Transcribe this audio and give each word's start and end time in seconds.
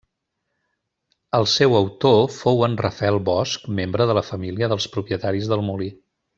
El 1.39 1.45
seu 1.51 1.75
autor 1.81 2.17
fou 2.37 2.65
en 2.69 2.79
Rafael 2.81 3.19
Bosch 3.29 3.69
membre 3.83 4.11
de 4.13 4.19
la 4.21 4.27
família 4.33 4.73
dels 4.75 4.93
propietaris 4.99 5.55
del 5.55 5.67
molí. 5.71 5.95